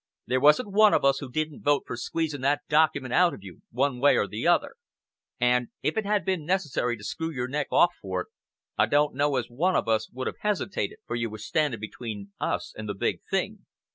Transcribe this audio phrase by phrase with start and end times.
[0.25, 3.61] "There wasn't one of us who didn't vote for squeezing that document out of you
[3.69, 4.73] one way or the other,
[5.39, 8.27] and if it had been necessary to screw your neck off for it,
[8.79, 12.33] I don't know as one of us would have hesitated, for you were standing between
[12.39, 13.67] us and the big thing.